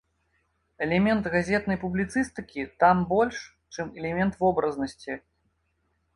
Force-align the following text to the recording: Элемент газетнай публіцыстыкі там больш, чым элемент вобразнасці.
Элемент 0.85 1.27
газетнай 1.35 1.77
публіцыстыкі 1.83 2.65
там 2.85 3.05
больш, 3.13 3.37
чым 3.77 3.93
элемент 4.01 4.33
вобразнасці. 4.43 5.21